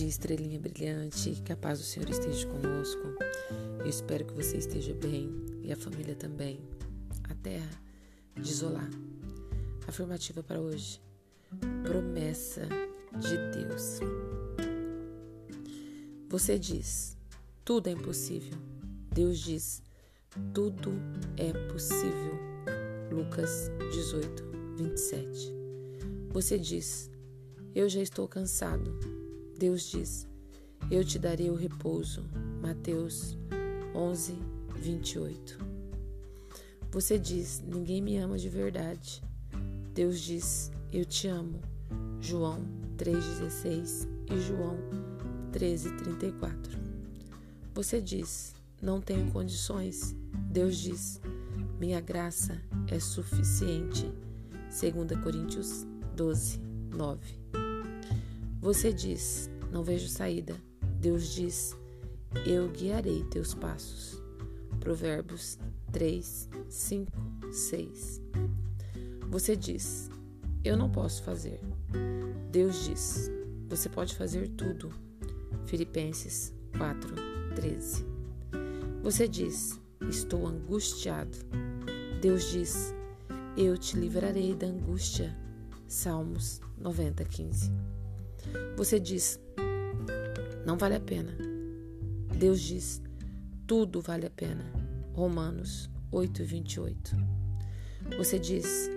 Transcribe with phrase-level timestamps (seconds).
[0.00, 3.02] estrelinha brilhante, que a paz do Senhor esteja conosco.
[3.78, 5.30] Eu espero que você esteja bem
[5.62, 6.60] e a família também.
[7.24, 7.70] A terra
[8.34, 8.52] de.
[9.86, 11.00] Afirmativa para hoje.
[11.84, 12.62] Promessa
[13.18, 14.00] de Deus.
[16.28, 17.16] Você diz:
[17.64, 18.58] tudo é impossível.
[19.12, 19.82] Deus diz:
[20.54, 20.92] tudo
[21.36, 22.38] é possível.
[23.10, 24.44] Lucas 18,
[24.78, 25.52] 27.
[26.30, 27.10] Você diz:
[27.74, 29.21] eu já estou cansado.
[29.58, 30.26] Deus diz:
[30.90, 32.24] Eu te darei o repouso.
[32.60, 33.38] Mateus
[33.94, 34.34] 11,
[34.76, 35.58] 28.
[36.90, 39.22] Você diz: Ninguém me ama de verdade.
[39.94, 41.60] Deus diz: Eu te amo.
[42.20, 42.60] João
[42.96, 44.78] 3,16 e João
[45.52, 46.78] 13,34.
[47.74, 50.14] Você diz: Não tenho condições.
[50.50, 51.20] Deus diz:
[51.78, 54.12] Minha graça é suficiente.
[54.68, 56.60] 2 Coríntios 12,
[56.94, 57.61] 9.
[58.62, 60.54] Você diz: Não vejo saída.
[61.00, 61.76] Deus diz:
[62.46, 64.22] Eu guiarei teus passos.
[64.78, 65.58] Provérbios
[65.90, 67.12] 3, 5,
[67.50, 68.22] 6.
[69.28, 70.08] Você diz:
[70.62, 71.58] Eu não posso fazer.
[72.52, 73.28] Deus diz:
[73.68, 74.90] Você pode fazer tudo.
[75.66, 77.16] Filipenses 4,
[77.56, 78.06] 13.
[79.02, 79.76] Você diz:
[80.08, 81.36] Estou angustiado.
[82.20, 82.94] Deus diz:
[83.56, 85.36] Eu te livrarei da angústia.
[85.88, 87.72] Salmos 90, 15.
[88.76, 89.38] Você diz:
[90.66, 91.36] Não vale a pena.
[92.36, 93.02] Deus diz:
[93.66, 94.64] Tudo vale a pena.
[95.14, 97.16] Romanos 8, 28.
[98.16, 98.90] Você diz: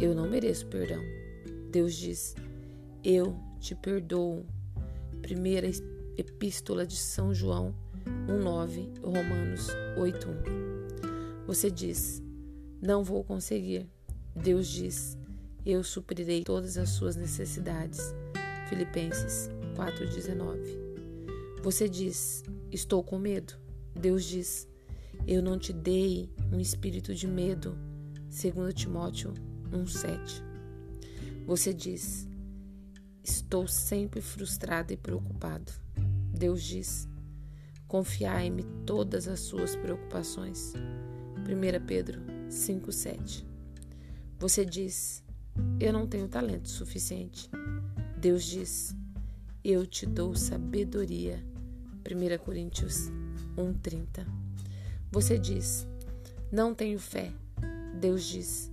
[0.00, 1.02] Eu não mereço perdão.
[1.70, 2.34] Deus diz:
[3.02, 4.44] Eu te perdoo.
[5.22, 5.68] Primeira
[6.16, 7.74] Epístola de São João
[8.28, 11.44] 1:9, Romanos 8:1.
[11.46, 12.22] Você diz:
[12.80, 13.88] Não vou conseguir.
[14.34, 15.18] Deus diz:
[15.64, 18.14] Eu suprirei todas as suas necessidades
[18.68, 20.58] Filipenses 4:19.
[21.62, 23.54] Você diz: "Estou com medo".
[23.94, 24.68] Deus diz:
[25.26, 27.76] "Eu não te dei um espírito de medo".
[28.28, 29.32] 2 Timóteo
[29.72, 30.42] 1:7.
[31.46, 32.28] Você diz:
[33.22, 35.72] "Estou sempre frustrado e preocupado".
[36.34, 37.08] Deus diz:
[37.86, 40.72] "Confiai-me todas as suas preocupações".
[41.46, 43.46] 1 Pedro 5:7.
[44.38, 45.22] Você diz:
[45.78, 47.48] "Eu não tenho talento suficiente".
[48.26, 48.92] Deus diz:
[49.62, 51.40] Eu te dou sabedoria.
[52.04, 53.08] 1 Coríntios
[53.56, 54.26] 1:30.
[55.12, 55.86] Você diz:
[56.50, 57.32] Não tenho fé.
[58.00, 58.68] Deus diz: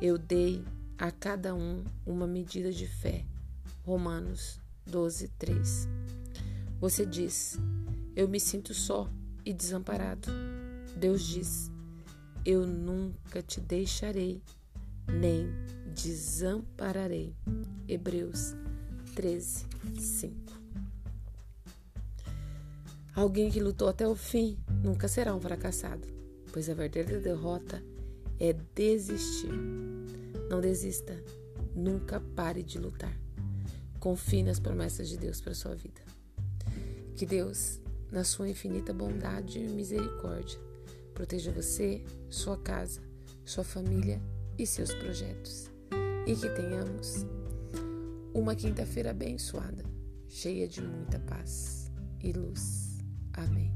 [0.00, 0.64] Eu dei
[0.96, 3.22] a cada um uma medida de fé.
[3.84, 4.58] Romanos
[4.88, 5.86] 12:3.
[6.80, 7.58] Você diz:
[8.16, 9.10] Eu me sinto só
[9.44, 10.30] e desamparado.
[10.96, 11.70] Deus diz:
[12.46, 14.40] Eu nunca te deixarei,
[15.06, 15.50] nem
[15.94, 17.36] desampararei.
[17.86, 18.56] Hebreus
[19.16, 19.64] 13,
[19.98, 20.36] 5.
[23.14, 26.06] Alguém que lutou até o fim nunca será um fracassado,
[26.52, 27.82] pois a verdadeira derrota
[28.38, 29.50] é desistir.
[30.50, 31.18] Não desista,
[31.74, 33.18] nunca pare de lutar.
[33.98, 36.02] Confie nas promessas de Deus para sua vida.
[37.14, 37.80] Que Deus,
[38.12, 40.60] na sua infinita bondade e misericórdia,
[41.14, 43.00] proteja você, sua casa,
[43.46, 44.20] sua família
[44.58, 45.70] e seus projetos.
[46.26, 47.24] E que tenhamos
[48.36, 49.82] uma quinta-feira abençoada,
[50.28, 51.90] cheia de muita paz
[52.22, 52.98] e luz.
[53.32, 53.74] Amém.